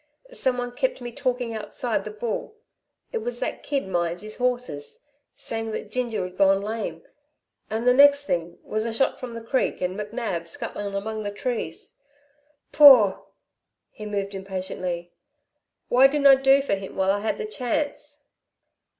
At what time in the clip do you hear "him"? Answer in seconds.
16.73-16.95